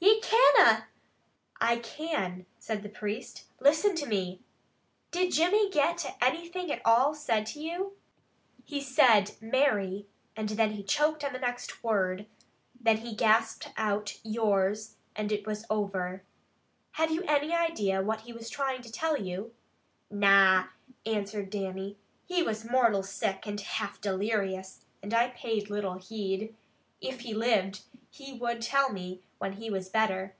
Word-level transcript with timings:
"Ye 0.00 0.20
canna!" 0.20 0.86
"I 1.60 1.76
can," 1.78 2.46
said 2.58 2.82
the 2.84 2.88
priest. 2.88 3.44
"Listen 3.60 3.94
to 3.96 4.06
me! 4.06 4.40
Did 5.10 5.32
Jimmy 5.32 5.70
get 5.70 6.14
anything 6.20 6.70
at 6.70 6.82
all 6.84 7.14
said 7.14 7.46
to 7.46 7.60
you?" 7.60 7.96
"He 8.64 8.80
said, 8.80 9.32
'Mary,' 9.40 10.06
then 10.36 10.72
he 10.72 10.82
choked 10.84 11.24
on 11.24 11.32
the 11.32 11.38
next 11.40 11.82
word, 11.82 12.26
then 12.80 12.98
he 12.98 13.14
gasped 13.14 13.70
out 13.76 14.18
'yours,' 14.24 14.96
and 15.16 15.32
it 15.32 15.46
was 15.48 15.66
over." 15.70 16.22
"Have 16.92 17.10
you 17.10 17.22
any 17.24 17.52
idea 17.52 18.00
what 18.02 18.20
he 18.22 18.32
was 18.32 18.48
trying 18.50 18.82
to 18.82 18.92
tell 18.92 19.16
you?" 19.16 19.52
"Na!" 20.10 20.66
answered 21.06 21.50
Dannie. 21.50 21.96
"He 22.26 22.42
was 22.42 22.64
mortal 22.68 23.02
sick, 23.02 23.46
and 23.46 23.60
half 23.60 24.00
delirious, 24.00 24.80
and 25.02 25.12
I 25.12 25.28
paid 25.28 25.70
little 25.70 25.94
heed. 25.98 26.54
If 27.00 27.20
he 27.20 27.34
lived, 27.34 27.82
he 28.10 28.32
would 28.32 28.60
tell 28.62 28.90
me 28.90 29.22
when 29.38 29.52
he 29.52 29.70
was 29.70 29.88
better. 29.90 30.34